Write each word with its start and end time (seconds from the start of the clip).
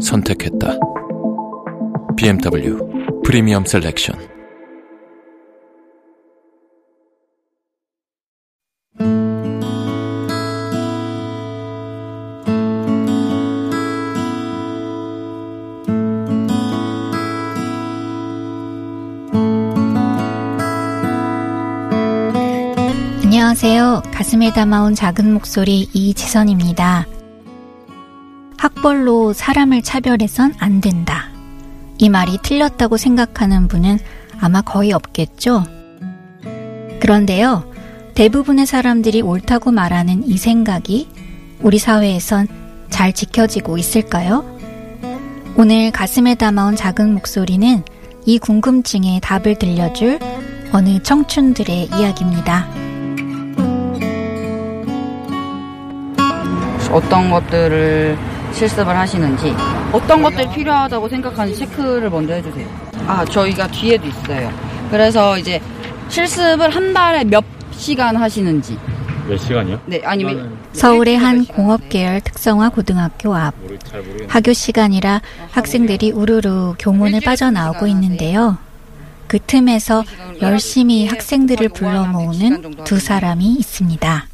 선택했다. 0.00 0.78
BMW 2.16 2.78
프리미엄 3.24 3.64
셀렉션. 3.64 4.16
안녕하세요. 23.24 24.02
가슴에 24.12 24.52
담아온 24.52 24.94
작은 24.94 25.32
목소리 25.32 25.88
이지선입니다. 25.92 27.06
학벌로 28.60 29.32
사람을 29.32 29.80
차별해선 29.80 30.56
안 30.58 30.82
된다. 30.82 31.30
이 31.96 32.10
말이 32.10 32.36
틀렸다고 32.42 32.98
생각하는 32.98 33.68
분은 33.68 33.98
아마 34.38 34.60
거의 34.60 34.92
없겠죠? 34.92 35.64
그런데요, 37.00 37.64
대부분의 38.14 38.66
사람들이 38.66 39.22
옳다고 39.22 39.70
말하는 39.70 40.28
이 40.28 40.36
생각이 40.36 41.08
우리 41.60 41.78
사회에선 41.78 42.48
잘 42.90 43.14
지켜지고 43.14 43.78
있을까요? 43.78 44.44
오늘 45.56 45.90
가슴에 45.90 46.34
담아온 46.34 46.76
작은 46.76 47.14
목소리는 47.14 47.82
이 48.26 48.38
궁금증에 48.38 49.20
답을 49.20 49.58
들려줄 49.58 50.18
어느 50.72 51.02
청춘들의 51.02 51.88
이야기입니다. 51.98 52.68
어떤 56.92 57.30
것들을 57.30 58.29
실습을 58.52 58.96
하시는지 58.96 59.54
어떤 59.92 60.22
것들이 60.22 60.48
필요하다고 60.50 61.08
생각하는지 61.08 61.58
체크를 61.60 62.10
먼저 62.10 62.34
해주세요. 62.34 62.66
아 63.06 63.24
저희가 63.24 63.66
뒤에도 63.68 64.06
있어요. 64.06 64.50
그래서 64.90 65.38
이제 65.38 65.60
실습을 66.08 66.70
한 66.70 66.92
달에 66.92 67.24
몇 67.24 67.44
시간 67.72 68.16
하시는지 68.16 68.76
몇 69.28 69.36
시간이요? 69.36 69.80
네 69.86 70.02
아니면 70.04 70.58
서울의 70.72 71.16
한 71.16 71.44
공업 71.46 71.88
계열 71.88 72.20
특성화 72.20 72.70
고등학교 72.70 73.34
앞 73.34 73.54
모르, 73.62 73.78
잘 73.78 74.00
모르겠는데 74.00 74.32
학교 74.32 74.52
시간이라 74.52 75.22
학생들이 75.50 76.10
우르르 76.10 76.74
교문을 76.78 77.20
빠져나오고 77.20 77.86
있는데요. 77.86 78.58
그 79.26 79.38
틈에서 79.38 80.02
열심히 80.42 81.06
학생들을 81.06 81.68
불러 81.70 82.04
모으는 82.04 82.84
두 82.84 82.98
사람이 82.98 83.54
있습니다. 83.54 84.26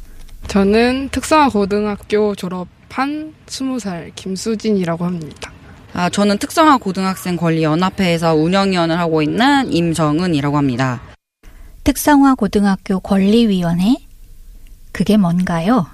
저는 0.47 1.09
특성화 1.11 1.49
고등학교 1.49 2.33
졸업 2.33 2.67
한 2.89 3.33
20살 3.45 4.11
김수진이라고 4.15 5.05
합니다. 5.05 5.51
아 5.93 6.09
저는 6.09 6.37
특성화 6.37 6.77
고등학생 6.77 7.37
권리 7.37 7.63
연합회에서 7.63 8.35
운영위원을 8.35 8.97
하고 8.99 9.21
있는 9.21 9.71
임정은이라고 9.71 10.57
합니다. 10.57 11.01
특성화 11.83 12.35
고등학교 12.35 12.99
권리위원회? 12.99 13.95
그게 14.91 15.15
뭔가요? 15.17 15.85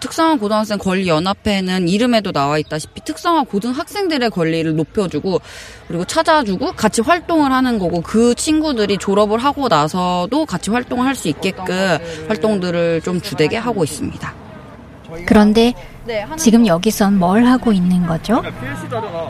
특성화 0.00 0.36
고등학생 0.38 0.78
권리 0.78 1.06
연합회는 1.06 1.88
이름에도 1.88 2.32
나와 2.32 2.58
있다시피 2.58 3.02
특성화 3.04 3.44
고등학생들의 3.44 4.30
권리를 4.30 4.74
높여주고 4.74 5.40
그리고 5.86 6.04
찾아주고 6.04 6.72
같이 6.72 7.00
활동을 7.00 7.52
하는 7.52 7.78
거고 7.78 8.00
그 8.00 8.34
친구들이 8.34 8.98
졸업을 8.98 9.38
하고 9.38 9.68
나서도 9.68 10.46
같이 10.46 10.70
활동을 10.70 11.06
할 11.06 11.14
수 11.14 11.28
있게끔 11.28 11.66
활동들을 12.28 13.02
좀 13.02 13.20
주되게 13.20 13.56
하고 13.56 13.84
있습니다. 13.84 14.43
그런데 15.26 15.72
지금 16.36 16.66
여기선 16.66 17.18
뭘 17.18 17.44
하고 17.44 17.72
있는 17.72 18.06
거죠? 18.06 18.42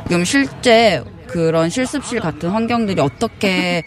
지금 0.09 0.25
실제 0.25 1.03
그런 1.27 1.71
실습실 1.71 2.21
같은 2.21 2.51
환경들이 2.51 3.01
어떻게 3.01 3.83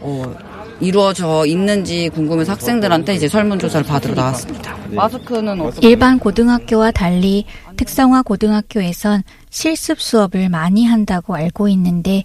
어, 0.00 0.34
이루어져 0.80 1.44
있는지 1.46 2.08
궁금해서 2.08 2.52
학생들한테 2.52 3.14
이제 3.14 3.28
설문조사를 3.28 3.86
받으러 3.86 4.14
나왔습니다. 4.14 4.76
마스크는 4.88 5.60
어떻게 5.60 5.88
일반 5.88 6.18
고등학교와 6.18 6.90
달리 6.90 7.44
특성화 7.76 8.22
고등학교에선 8.22 9.22
실습 9.50 10.00
수업을 10.00 10.48
많이 10.48 10.86
한다고 10.86 11.34
알고 11.34 11.68
있는데 11.68 12.24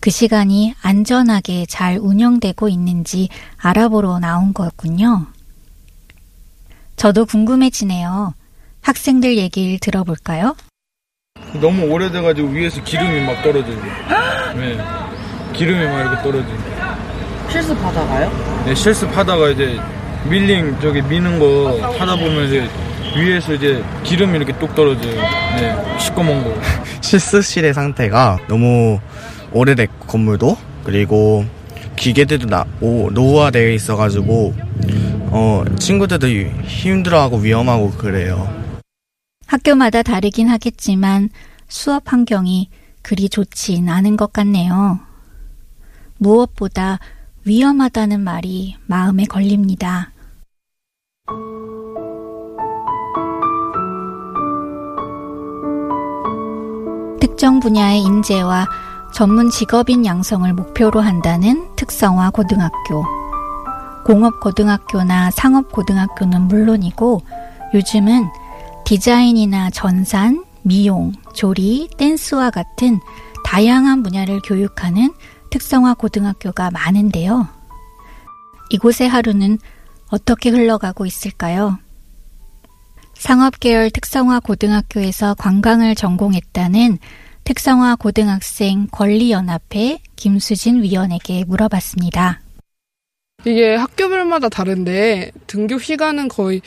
그 0.00 0.10
시간이 0.10 0.74
안전하게 0.80 1.66
잘 1.66 1.98
운영되고 2.00 2.68
있는지 2.68 3.28
알아보러 3.58 4.18
나온 4.18 4.54
거군요. 4.54 5.26
저도 6.96 7.26
궁금해지네요. 7.26 8.34
학생들 8.82 9.36
얘기를 9.36 9.78
들어볼까요? 9.78 10.56
너무 11.60 11.86
오래돼가지고 11.86 12.48
위에서 12.48 12.82
기름이 12.82 13.20
막 13.26 13.42
떨어져요. 13.42 13.76
네. 14.56 14.78
기름이 15.52 15.84
막 15.84 16.00
이렇게 16.00 16.22
떨어져요. 16.22 17.00
실습 17.50 17.80
받아가요? 17.82 18.62
네, 18.64 18.74
실습하다가 18.74 19.50
이제 19.50 19.78
밀링 20.28 20.78
저기 20.80 21.02
미는 21.02 21.38
거 21.38 21.78
하다 21.98 22.16
보면 22.16 22.46
이제 22.46 22.68
위에서 23.16 23.54
이제 23.54 23.82
기름이 24.04 24.36
이렇게 24.36 24.52
뚝 24.58 24.74
떨어져요. 24.74 25.14
네, 25.56 25.98
시꺼먼 25.98 26.44
거. 26.44 26.54
실습실의 27.00 27.74
상태가 27.74 28.38
너무 28.48 29.00
오래됐고 29.52 30.06
건물도 30.06 30.56
그리고 30.84 31.44
기계들도 31.96 32.46
나, 32.46 32.64
오, 32.80 33.10
노후화되어 33.10 33.70
있어가지고 33.70 34.54
어, 35.32 35.64
친구들도 35.78 36.28
힘들어하고 36.64 37.38
위험하고 37.38 37.90
그래요. 37.92 38.48
학교마다 39.50 40.04
다르긴 40.04 40.48
하겠지만 40.48 41.28
수업 41.66 42.12
환경이 42.12 42.70
그리 43.02 43.28
좋진 43.28 43.88
않은 43.88 44.16
것 44.16 44.32
같네요. 44.32 45.00
무엇보다 46.18 47.00
위험하다는 47.44 48.20
말이 48.20 48.76
마음에 48.86 49.24
걸립니다. 49.24 50.12
특정 57.20 57.58
분야의 57.58 58.02
인재와 58.02 58.68
전문 59.12 59.50
직업인 59.50 60.06
양성을 60.06 60.52
목표로 60.52 61.00
한다는 61.00 61.74
특성화 61.74 62.30
고등학교. 62.30 63.04
공업고등학교나 64.06 65.32
상업고등학교는 65.32 66.42
물론이고 66.42 67.22
요즘은 67.74 68.28
디자인이나 68.90 69.70
전산, 69.70 70.44
미용, 70.62 71.12
조리, 71.32 71.88
댄스와 71.96 72.50
같은 72.50 72.98
다양한 73.44 74.02
분야를 74.02 74.40
교육하는 74.44 75.14
특성화 75.50 75.94
고등학교가 75.94 76.72
많은데요. 76.72 77.46
이곳의 78.70 79.08
하루는 79.08 79.60
어떻게 80.08 80.50
흘러가고 80.50 81.06
있을까요? 81.06 81.78
상업계열 83.14 83.90
특성화 83.90 84.40
고등학교에서 84.40 85.34
관광을 85.34 85.94
전공했다는 85.94 86.98
특성화 87.44 87.94
고등학생 87.94 88.88
권리연합회 88.90 90.00
김수진 90.16 90.82
위원에게 90.82 91.44
물어봤습니다. 91.44 92.40
이게 93.44 93.74
학교별마다 93.74 94.50
다른데 94.50 95.32
등교 95.46 95.78
시간은 95.78 96.28
거의 96.28 96.60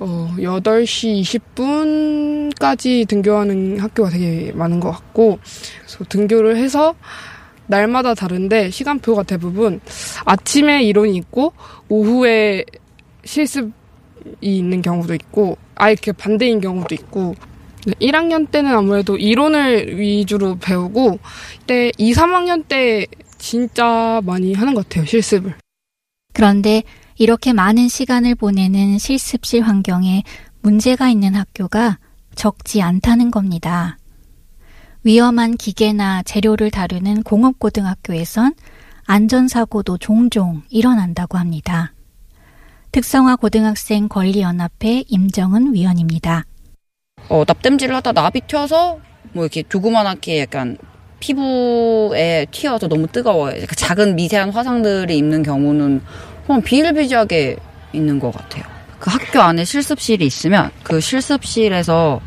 어 0.00 0.34
8시 0.38 1.22
20분까지 1.54 3.06
등교하는 3.06 3.78
학교가 3.78 4.10
되게 4.10 4.50
많은 4.52 4.80
것 4.80 4.90
같고 4.90 5.38
그래서 5.80 6.04
등교를 6.08 6.56
해서 6.56 6.96
날마다 7.68 8.14
다른데 8.14 8.70
시간표가 8.70 9.22
대부분 9.22 9.80
아침에 10.24 10.82
이론이 10.82 11.16
있고 11.16 11.52
오후에 11.88 12.64
실습이 13.24 13.72
있는 14.40 14.82
경우도 14.82 15.14
있고 15.14 15.58
아예 15.76 15.94
그 15.94 16.12
반대인 16.12 16.60
경우도 16.60 16.94
있고 16.94 17.34
1학년 18.00 18.50
때는 18.50 18.74
아무래도 18.74 19.16
이론을 19.16 19.98
위주로 19.98 20.56
배우고 20.58 21.20
때 21.68 21.92
2, 21.98 22.12
3학년 22.12 22.66
때 22.66 23.06
진짜 23.38 24.20
많이 24.24 24.54
하는 24.54 24.74
것 24.74 24.88
같아요 24.88 25.06
실습을. 25.06 25.54
그런데 26.36 26.82
이렇게 27.16 27.54
많은 27.54 27.88
시간을 27.88 28.34
보내는 28.34 28.98
실습실 28.98 29.62
환경에 29.62 30.22
문제가 30.60 31.08
있는 31.08 31.34
학교가 31.34 31.98
적지 32.34 32.82
않다는 32.82 33.30
겁니다. 33.30 33.96
위험한 35.02 35.56
기계나 35.56 36.22
재료를 36.24 36.70
다루는 36.70 37.22
공업고등학교에선 37.22 38.52
안전사고도 39.06 39.96
종종 39.96 40.60
일어난다고 40.68 41.38
합니다. 41.38 41.94
특성화 42.92 43.36
고등학생 43.36 44.06
권리연합회 44.06 45.04
임정은 45.08 45.72
위원입니다. 45.72 46.44
어, 47.30 47.44
납땜질을 47.48 47.96
하다 47.96 48.12
나비 48.12 48.42
튀어서 48.42 49.00
뭐 49.32 49.44
이렇게 49.44 49.62
조그만하게 49.62 50.40
약간 50.40 50.76
피부에 51.26 52.46
튀어서 52.52 52.86
너무 52.86 53.08
뜨거워요. 53.08 53.56
약간 53.56 53.68
작은 53.76 54.14
미세한 54.14 54.50
화상들이 54.50 55.16
있는 55.16 55.42
경우는 55.42 56.00
그냥 56.46 56.62
비일비재하게 56.62 57.56
있는 57.92 58.20
것 58.20 58.32
같아요. 58.32 58.62
그 59.00 59.10
학교 59.10 59.40
안에 59.40 59.64
실습실이 59.64 60.24
있으면 60.24 60.70
그 60.84 61.00
실습실에서 61.00 62.20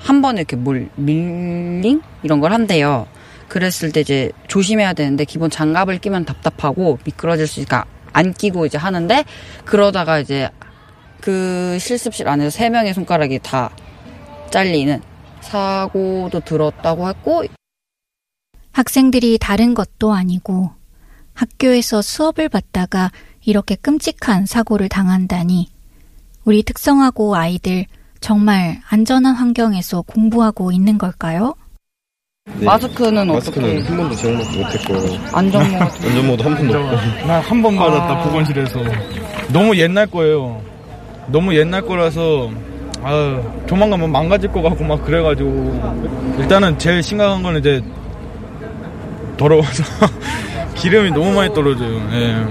한 0.00 0.20
번에 0.20 0.40
이렇게 0.40 0.56
뭘 0.56 0.90
밀링 0.96 2.02
이런 2.22 2.40
걸 2.40 2.52
한대요. 2.52 3.06
그랬을 3.48 3.90
때 3.92 4.00
이제 4.00 4.30
조심해야 4.48 4.92
되는데 4.92 5.24
기본 5.24 5.48
장갑을 5.48 5.98
끼면 5.98 6.26
답답하고 6.26 6.98
미끄러질 7.04 7.46
수 7.46 7.60
있으니까 7.60 7.86
안 8.12 8.34
끼고 8.34 8.66
이제 8.66 8.76
하는데 8.76 9.24
그러다가 9.64 10.18
이제 10.18 10.50
그 11.20 11.78
실습실 11.80 12.28
안에서 12.28 12.50
세 12.50 12.68
명의 12.68 12.92
손가락이 12.92 13.38
다 13.42 13.70
잘리는 14.50 15.00
사고도 15.40 16.40
들었다고 16.40 17.08
했고 17.08 17.44
학생들이 18.72 19.38
다른 19.38 19.74
것도 19.74 20.12
아니고 20.12 20.70
학교에서 21.34 22.02
수업을 22.02 22.48
받다가 22.48 23.10
이렇게 23.44 23.74
끔찍한 23.76 24.46
사고를 24.46 24.88
당한다니 24.88 25.68
우리 26.44 26.62
특성화고 26.62 27.36
아이들 27.36 27.86
정말 28.20 28.80
안전한 28.88 29.34
환경에서 29.34 30.02
공부하고 30.02 30.72
있는 30.72 30.98
걸까요? 30.98 31.54
네. 32.58 32.64
마스크는 32.64 33.28
마스크는 33.28 33.68
어떻게 33.78 33.88
한 33.88 33.96
번도 33.96 34.14
제공받지 34.16 34.58
못했고. 34.58 35.36
안전모 35.36 35.76
안전모도 35.78 36.44
한 36.44 36.54
번도 36.56 36.78
없고. 36.78 37.26
나 37.26 37.40
한 37.40 37.62
번 37.62 37.76
받았다 37.76 38.24
보건실에서. 38.24 38.80
너무 39.52 39.76
옛날 39.76 40.06
거예요. 40.08 40.60
너무 41.28 41.54
옛날 41.54 41.82
거라서 41.82 42.50
아 43.02 43.40
조만간 43.68 44.00
뭐 44.00 44.08
망가질 44.08 44.50
것 44.52 44.60
같고 44.62 44.82
막 44.84 45.04
그래가지고. 45.04 46.36
일단은 46.40 46.78
제일 46.78 47.00
심각한 47.02 47.42
거는 47.44 47.60
이제 47.60 47.80
더러워서 49.36 49.82
기름이 50.76 51.10
너무 51.10 51.32
많이 51.32 51.52
떨어져요. 51.54 51.96
예. 52.12 52.46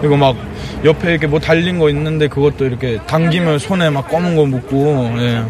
그리고 0.00 0.16
막 0.16 0.36
옆에 0.84 1.10
이렇게 1.10 1.26
뭐 1.26 1.40
달린 1.40 1.78
거 1.78 1.88
있는데 1.90 2.28
그것도 2.28 2.64
이렇게 2.66 2.98
당기면 3.06 3.58
손에 3.58 3.90
막 3.90 4.08
검은 4.08 4.36
거 4.36 4.46
묻고 4.46 4.76
예. 5.18 5.44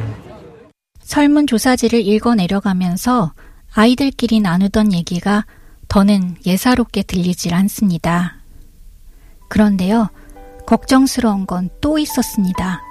설문조사지를 1.00 2.00
읽어 2.06 2.34
내려가면서 2.34 3.32
아이들끼리 3.74 4.40
나누던 4.40 4.92
얘기가 4.92 5.44
더는 5.88 6.36
예사롭게 6.46 7.02
들리질 7.02 7.54
않습니다. 7.54 8.36
그런데요, 9.48 10.08
걱정스러운 10.66 11.46
건 11.46 11.68
또 11.80 11.98
있었습니다. 11.98 12.82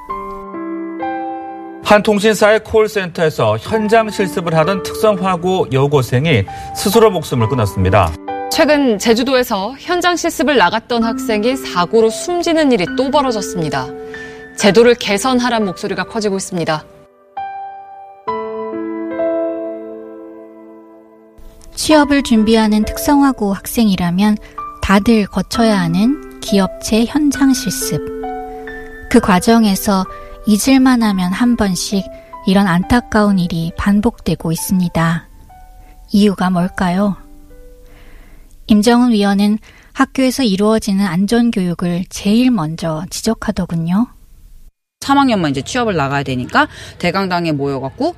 한 1.85 2.01
통신사의 2.01 2.63
콜센터에서 2.63 3.57
현장 3.57 4.09
실습을 4.09 4.55
하던 4.55 4.81
특성화고 4.81 5.67
여고생이 5.71 6.43
스스로 6.75 7.11
목숨을 7.11 7.47
끊었습니다. 7.47 8.11
최근 8.51 8.97
제주도에서 8.97 9.75
현장 9.77 10.15
실습을 10.15 10.57
나갔던 10.57 11.03
학생이 11.03 11.55
사고로 11.55 12.09
숨지는 12.09 12.71
일이 12.71 12.87
또 12.97 13.11
벌어졌습니다. 13.11 13.85
제도를 14.57 14.95
개선하란 14.95 15.63
목소리가 15.65 16.05
커지고 16.05 16.37
있습니다. 16.37 16.83
취업을 21.75 22.23
준비하는 22.23 22.83
특성화고 22.85 23.53
학생이라면 23.53 24.37
다들 24.81 25.27
거쳐야 25.27 25.79
하는 25.81 26.39
기업체 26.39 27.05
현장 27.05 27.53
실습. 27.53 28.01
그 29.11 29.19
과정에서 29.19 30.03
잊을만 30.47 31.01
하면 31.01 31.33
한 31.33 31.55
번씩 31.55 32.05
이런 32.45 32.67
안타까운 32.67 33.39
일이 33.39 33.71
반복되고 33.77 34.51
있습니다. 34.51 35.27
이유가 36.11 36.49
뭘까요? 36.51 37.15
임정은 38.67 39.11
위원은 39.11 39.57
학교에서 39.93 40.43
이루어지는 40.43 41.05
안전교육을 41.05 42.05
제일 42.09 42.51
먼저 42.51 43.03
지적하더군요. 43.09 44.07
3학년만 44.99 45.51
이제 45.51 45.61
취업을 45.61 45.95
나가야 45.95 46.23
되니까 46.23 46.67
대강당에 46.99 47.51
모여갖고 47.51 48.15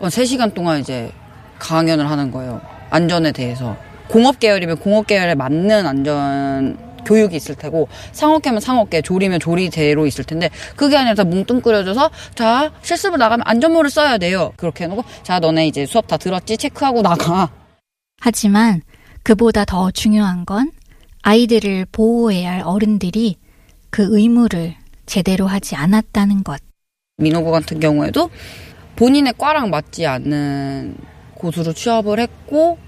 3시간 0.00 0.52
동안 0.52 0.80
이제 0.80 1.10
강연을 1.58 2.10
하는 2.10 2.30
거예요. 2.30 2.60
안전에 2.90 3.32
대해서. 3.32 3.76
공업 4.08 4.38
계열이면 4.38 4.78
공업 4.78 5.06
계열에 5.06 5.34
맞는 5.34 5.86
안전 5.86 6.85
교육이 7.06 7.36
있을 7.36 7.54
테고 7.54 7.88
상업계면 8.12 8.60
상업계, 8.60 9.00
조리면 9.00 9.40
조리대로 9.40 10.06
있을 10.06 10.24
텐데 10.24 10.50
그게 10.76 10.96
아니라 10.96 11.14
다 11.14 11.24
뭉뚱그려져서 11.24 12.10
자 12.34 12.72
실습을 12.82 13.18
나가면 13.18 13.44
안전모를 13.46 13.88
써야 13.88 14.18
돼요. 14.18 14.52
그렇게 14.56 14.84
해놓고 14.84 15.04
자 15.22 15.38
너네 15.38 15.66
이제 15.68 15.86
수업 15.86 16.06
다 16.06 16.16
들었지 16.16 16.56
체크하고 16.56 17.02
나가. 17.02 17.50
하지만 18.20 18.82
그보다 19.22 19.64
더 19.64 19.90
중요한 19.90 20.44
건 20.44 20.70
아이들을 21.22 21.86
보호해야 21.90 22.52
할 22.52 22.62
어른들이 22.62 23.36
그 23.90 24.06
의무를 24.10 24.74
제대로 25.06 25.46
하지 25.46 25.74
않았다는 25.74 26.44
것. 26.44 26.60
민호고 27.18 27.50
같은 27.50 27.80
경우에도 27.80 28.30
본인의 28.96 29.34
과랑 29.38 29.70
맞지 29.70 30.06
않는 30.06 30.96
곳으로 31.34 31.72
취업을 31.72 32.18
했고 32.18 32.78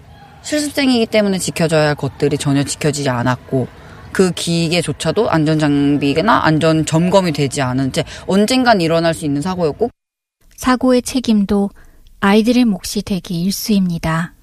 실습생이기 0.43 1.07
때문에 1.07 1.39
지켜져야 1.39 1.89
할 1.89 1.95
것들이 1.95 2.39
전혀 2.39 2.63
지켜지지 2.63 3.09
않았고 3.09 3.69
그 4.19 4.33
기계조차도 4.33 5.31
안전장비나 5.31 6.45
안전 6.45 6.85
점검이 6.85 7.31
되지 7.31 7.63
않은 7.63 7.93
채 7.93 8.03
언젠간 8.27 8.81
일어날 8.81 9.15
수 9.15 9.25
있는 9.25 9.41
사고였고 9.41 9.91
사고의 10.57 11.03
책임도 11.03 11.71
아이들의 12.19 12.65
몫이 12.65 13.03
되기 13.03 13.41
일쑤입니다. 13.43 14.35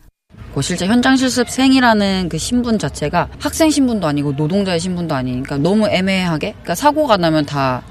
그 0.54 0.62
실제 0.62 0.88
현장 0.88 1.18
실습생이라는 1.18 2.30
그 2.30 2.38
신분 2.38 2.80
자체가 2.80 3.28
학생 3.38 3.70
신분도 3.70 4.08
아니고 4.08 4.32
노동자의 4.32 4.80
신분도 4.80 5.14
아니니까 5.14 5.58
너무 5.58 5.90
애매하게 5.90 6.52
그러니까 6.52 6.74
사고가 6.74 7.18
나면 7.18 7.46
다 7.46 7.84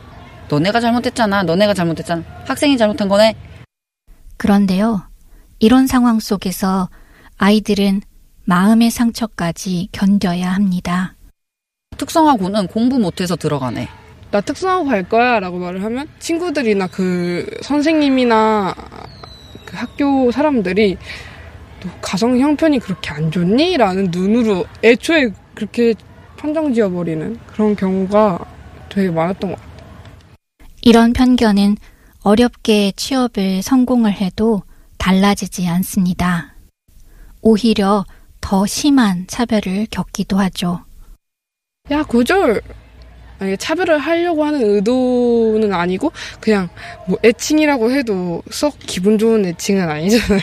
너네가 0.48 0.80
잘못했잖아 0.80 1.42
너네가 1.42 1.74
잘못했잖아 1.74 2.22
학생이 2.46 2.78
잘못한 2.78 3.08
거네 3.08 3.34
그런데요. 4.38 5.06
이런 5.58 5.86
상황 5.86 6.18
속에서 6.18 6.88
아이들은 7.36 8.00
마음의 8.46 8.90
상처까지 8.90 9.90
견뎌야 9.92 10.50
합니다. 10.50 11.14
특성화고는 11.94 12.66
공부 12.68 12.98
못해서 12.98 13.36
들어가네 13.36 13.88
나 14.30 14.40
특성화고 14.40 14.86
갈 14.86 15.08
거야 15.08 15.38
라고 15.38 15.58
말을 15.58 15.82
하면 15.84 16.08
친구들이나 16.18 16.88
그 16.88 17.46
선생님이나 17.62 18.74
그 19.64 19.76
학교 19.76 20.30
사람들이 20.32 20.96
너 21.80 21.90
가정 22.00 22.38
형편이 22.38 22.78
그렇게 22.80 23.10
안 23.10 23.30
좋니? 23.30 23.76
라는 23.76 24.08
눈으로 24.10 24.64
애초에 24.82 25.30
그렇게 25.54 25.94
판정 26.36 26.74
지어버리는 26.74 27.38
그런 27.46 27.76
경우가 27.76 28.44
되게 28.88 29.10
많았던 29.10 29.50
것 29.50 29.60
같아요. 29.60 29.74
이런 30.82 31.12
편견은 31.12 31.76
어렵게 32.22 32.92
취업을 32.96 33.62
성공을 33.62 34.12
해도 34.12 34.62
달라지지 34.98 35.68
않습니다. 35.68 36.54
오히려 37.40 38.04
더 38.40 38.66
심한 38.66 39.26
차별을 39.26 39.86
겪기도 39.90 40.38
하죠. 40.38 40.84
야, 41.90 42.02
고졸! 42.02 42.62
아니, 43.38 43.58
차별을 43.58 43.98
하려고 43.98 44.42
하는 44.42 44.62
의도는 44.62 45.74
아니고, 45.74 46.12
그냥, 46.40 46.70
뭐, 47.06 47.18
애칭이라고 47.22 47.90
해도 47.90 48.42
썩 48.50 48.78
기분 48.78 49.18
좋은 49.18 49.44
애칭은 49.44 49.86
아니잖아요. 49.90 50.40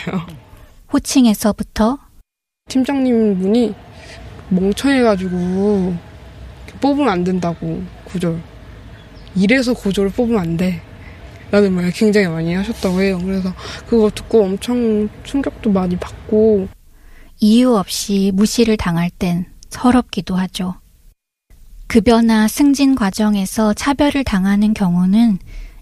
호칭에서부터 0.92 1.98
팀장님 2.68 3.40
분이 3.40 3.74
멍청해가지고, 4.50 5.96
뽑으면 6.80 7.08
안 7.08 7.24
된다고, 7.24 7.82
고졸. 8.04 8.40
이래서 9.34 9.74
고졸을 9.74 10.10
뽑으면 10.10 10.38
안 10.38 10.56
돼. 10.56 10.80
라는 11.50 11.72
말 11.72 11.90
굉장히 11.90 12.28
많이 12.28 12.54
하셨다고 12.54 13.02
해요. 13.02 13.18
그래서 13.20 13.52
그거 13.88 14.08
듣고 14.10 14.44
엄청 14.44 15.08
충격도 15.24 15.72
많이 15.72 15.96
받고, 15.96 16.68
이유 17.40 17.74
없이 17.74 18.30
무시를 18.32 18.76
당할 18.76 19.10
땐 19.10 19.46
서럽기도 19.70 20.36
하죠. 20.36 20.76
급여나 21.86 22.48
승진 22.48 22.94
과정에서 22.94 23.74
차별을 23.74 24.24
당하는 24.24 24.72
경우는 24.72 25.38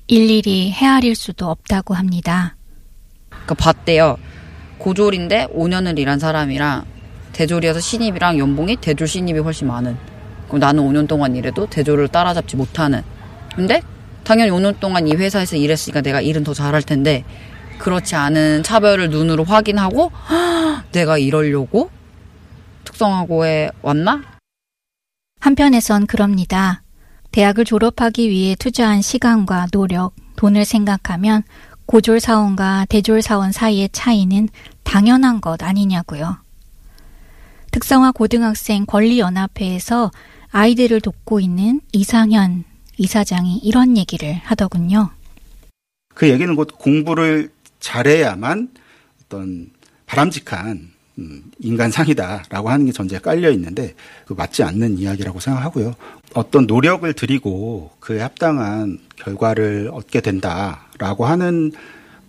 일일이 0.08 0.72
헤아릴 0.72 1.14
수도 1.14 1.48
없다고 1.48 1.94
합니다. 1.94 2.56
그러니까 3.30 3.54
봤대요 3.54 4.16
고졸인데 4.78 5.48
5년을 5.54 5.98
일한 5.98 6.18
사람이랑 6.18 6.84
대졸이어서 7.32 7.78
신입이랑 7.78 8.38
연봉이 8.38 8.76
대졸 8.76 9.06
신입이 9.06 9.38
훨씬 9.38 9.68
많은 9.68 9.96
그럼 10.48 10.58
나는 10.58 10.82
5년 10.82 11.06
동안 11.06 11.36
일해도 11.36 11.66
대졸을 11.66 12.08
따라잡지 12.08 12.56
못하는 12.56 13.02
근데 13.54 13.82
당연히 14.24 14.50
5년 14.50 14.80
동안 14.80 15.06
이 15.06 15.14
회사에서 15.14 15.56
일했으니까 15.56 16.00
내가 16.00 16.20
일은 16.20 16.42
더 16.42 16.54
잘할 16.54 16.82
텐데 16.82 17.24
그렇지 17.78 18.16
않은 18.16 18.62
차별을 18.64 19.10
눈으로 19.10 19.44
확인하고 19.44 20.10
내가 20.92 21.18
이러려고 21.18 21.90
특성화고에 22.84 23.70
왔나? 23.82 24.22
한편에선 25.40 26.06
그럽니다. 26.06 26.82
대학을 27.32 27.64
졸업하기 27.64 28.28
위해 28.28 28.54
투자한 28.54 29.02
시간과 29.02 29.68
노력, 29.72 30.14
돈을 30.36 30.64
생각하면 30.64 31.42
고졸사원과 31.86 32.86
대졸사원 32.88 33.50
사이의 33.52 33.88
차이는 33.92 34.48
당연한 34.84 35.40
것 35.40 35.62
아니냐고요. 35.62 36.38
특성화 37.72 38.12
고등학생 38.12 38.84
권리연합회에서 38.86 40.10
아이들을 40.50 41.00
돕고 41.00 41.40
있는 41.40 41.80
이상현 41.92 42.64
이사장이 42.98 43.58
이런 43.58 43.96
얘기를 43.96 44.34
하더군요. 44.44 45.10
그 46.14 46.28
얘기는 46.28 46.54
곧 46.54 46.68
공부를 46.78 47.50
잘해야만 47.78 48.68
어떤 49.24 49.70
바람직한 50.06 50.90
음, 51.20 51.42
인간상이다라고 51.58 52.70
하는 52.70 52.86
게 52.86 52.92
전제에 52.92 53.18
깔려 53.18 53.50
있는데 53.50 53.94
그 54.26 54.32
맞지 54.32 54.62
않는 54.62 54.98
이야기라고 54.98 55.38
생각하고요. 55.38 55.94
어떤 56.34 56.66
노력을 56.66 57.10
들이고 57.12 57.90
그에 58.00 58.20
합당한 58.20 58.98
결과를 59.16 59.90
얻게 59.92 60.20
된다라고 60.20 61.26
하는 61.26 61.72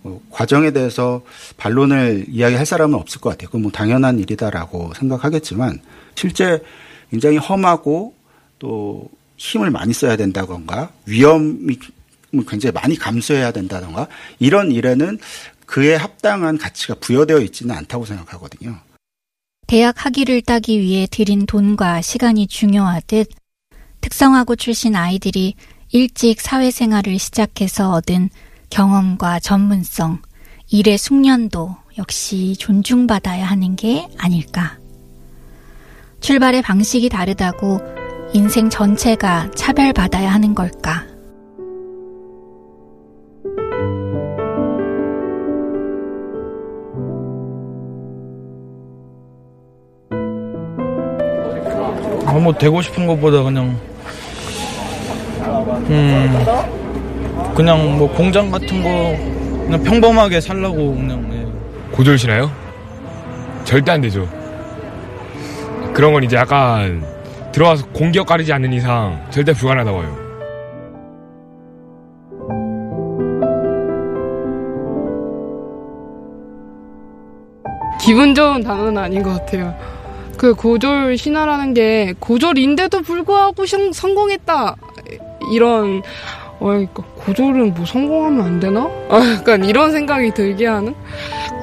어, 0.04 0.20
과정에 0.30 0.72
대해서 0.72 1.22
반론을 1.56 2.26
이야기할 2.28 2.66
사람은 2.66 2.98
없을 2.98 3.20
것 3.20 3.30
같아요. 3.30 3.48
그건 3.48 3.62
뭐 3.62 3.70
당연한 3.70 4.18
일이다라고 4.18 4.92
생각하겠지만 4.94 5.80
실제 6.14 6.60
굉장히 7.10 7.38
험하고 7.38 8.14
또 8.58 9.08
힘을 9.36 9.70
많이 9.70 9.92
써야 9.92 10.16
된다던가 10.16 10.90
위험이 11.06 11.78
굉장히 12.48 12.72
많이 12.72 12.96
감수해야 12.96 13.52
된다던가 13.52 14.08
이런 14.38 14.72
일에는 14.72 15.18
그에 15.72 15.94
합당한 15.94 16.58
가치가 16.58 16.94
부여되어 16.96 17.38
있지는 17.38 17.74
않다고 17.74 18.04
생각하거든요. 18.04 18.76
대학 19.66 20.04
학위를 20.04 20.42
따기 20.42 20.78
위해 20.78 21.06
들인 21.10 21.46
돈과 21.46 22.02
시간이 22.02 22.46
중요하듯 22.46 23.26
특성화고 24.02 24.56
출신 24.56 24.94
아이들이 24.94 25.54
일찍 25.88 26.42
사회생활을 26.42 27.18
시작해서 27.18 27.90
얻은 27.92 28.28
경험과 28.68 29.40
전문성, 29.40 30.20
일의 30.68 30.98
숙련도 30.98 31.74
역시 31.96 32.54
존중받아야 32.58 33.46
하는 33.46 33.74
게 33.74 34.06
아닐까. 34.18 34.76
출발의 36.20 36.60
방식이 36.60 37.08
다르다고 37.08 37.80
인생 38.34 38.68
전체가 38.68 39.50
차별받아야 39.52 40.30
하는 40.30 40.54
걸까? 40.54 41.11
뭐 52.40 52.52
되고 52.52 52.80
싶은 52.82 53.06
것보다 53.06 53.42
그냥 53.42 53.76
음 55.88 56.44
그냥 57.54 57.98
뭐 57.98 58.08
공장 58.12 58.50
같은 58.50 58.82
거 58.82 59.16
그냥 59.64 59.82
평범하게 59.82 60.40
살라고 60.40 60.94
그냥 60.94 61.28
예. 61.32 61.96
고졸시나요? 61.96 62.50
절대 63.64 63.92
안 63.92 64.00
되죠. 64.00 64.28
그런 65.92 66.12
건 66.12 66.24
이제 66.24 66.36
약간 66.36 67.04
들어와서 67.52 67.86
공격 67.88 68.26
가리지 68.26 68.52
않는 68.52 68.72
이상 68.72 69.24
절대 69.30 69.52
불가능하다고 69.52 70.02
해요. 70.02 70.22
기분 78.00 78.34
좋은 78.34 78.62
단어는 78.62 78.98
아닌 78.98 79.22
것 79.22 79.30
같아요. 79.38 79.72
그 80.36 80.54
고졸 80.54 81.16
신화라는 81.16 81.74
게 81.74 82.14
고졸인데도 82.18 83.02
불구하고 83.02 83.66
성, 83.66 83.92
성공했다 83.92 84.76
이런 85.52 86.02
어, 86.58 86.66
그러니까 86.66 87.02
고졸은 87.16 87.74
뭐 87.74 87.84
성공하면 87.84 88.46
안 88.46 88.60
되나? 88.60 88.88
아, 89.08 89.34
약간 89.36 89.64
이런 89.64 89.90
생각이 89.90 90.32
들게 90.32 90.66
하는 90.66 90.94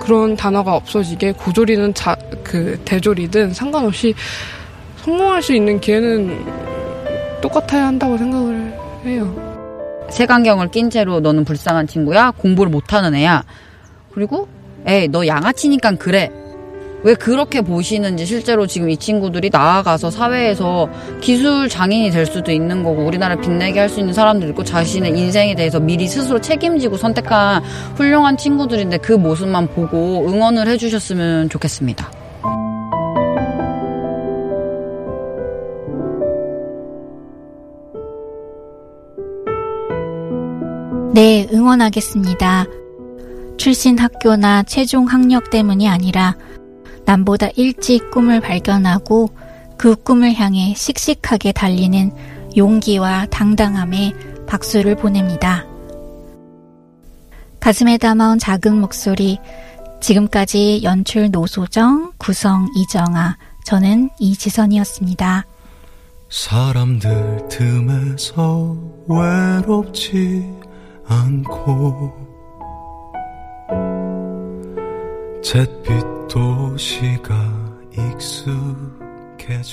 그런 0.01 0.35
단어가 0.35 0.75
없어지게 0.75 1.33
고졸이든 1.33 1.93
자, 1.93 2.17
그 2.43 2.77
대졸이든 2.83 3.53
상관없이 3.53 4.13
성공할 4.97 5.41
수 5.41 5.53
있는 5.53 5.79
기회는 5.79 6.45
똑같아야 7.41 7.87
한다고 7.87 8.17
생각을 8.17 8.77
해요. 9.05 10.07
색안경을 10.09 10.71
낀 10.71 10.89
채로 10.89 11.21
너는 11.21 11.45
불쌍한 11.45 11.87
친구야? 11.87 12.31
공부를 12.31 12.69
못하는 12.69 13.15
애야? 13.15 13.43
그리고 14.11 14.49
에이 14.85 15.07
너 15.07 15.25
양아치니까 15.25 15.91
그래 15.91 16.29
왜 17.03 17.13
그렇게 17.15 17.61
보시는지 17.61 18.25
실제로 18.25 18.67
지금 18.67 18.89
이 18.89 18.97
친구들이 18.97 19.49
나아가서 19.51 20.11
사회에서 20.11 20.89
기술 21.21 21.69
장인이 21.69 22.11
될 22.11 22.25
수도 22.25 22.51
있는 22.51 22.83
거고 22.83 23.03
우리나라를 23.05 23.41
빛내게 23.41 23.79
할 23.79 23.89
수 23.89 23.99
있는 23.99 24.13
사람들 24.13 24.49
있고 24.49 24.63
자신의 24.63 25.17
인생에 25.17 25.55
대해서 25.55 25.79
미리 25.79 26.07
스스로 26.07 26.39
책임지고 26.39 26.95
선택한 26.97 27.63
훌륭한 27.95 28.37
친구들인데 28.37 28.99
그 28.99 29.13
모습만 29.13 29.67
보고 29.69 30.29
응원을 30.29 30.67
해주셨으면 30.67 31.49
좋겠습니다. 31.49 32.11
네, 41.13 41.47
응원하겠습니다. 41.51 42.65
출신 43.57 43.97
학교나 43.97 44.63
최종 44.63 45.05
학력 45.05 45.49
때문이 45.49 45.89
아니라 45.89 46.35
남보다 47.09 47.47
일찍 47.55 48.11
꿈을 48.11 48.39
발견하고 48.39 49.29
그 49.79 49.95
꿈을 49.95 50.35
향해 50.35 50.75
씩씩하게 50.75 51.53
달리는 51.53 52.11
용기와 52.55 53.25
당당함에 53.31 54.13
박수를 54.45 54.95
보냅니다. 54.95 55.65
가슴에 57.59 57.97
담아온 57.97 58.37
작은 58.37 58.79
목소리, 58.79 59.39
지금까지 60.01 60.81
연출 60.83 61.31
노소정, 61.31 62.13
구성 62.19 62.67
이정아, 62.75 63.37
저는 63.65 64.11
이지선이었습니다. 64.19 65.45
사람들 66.29 67.47
틈에서 67.49 68.77
외롭지 69.07 70.47
않고 71.07 72.13
잿빛 75.41 76.18
도시가 76.29 77.33
익숙해져요. 79.37 79.69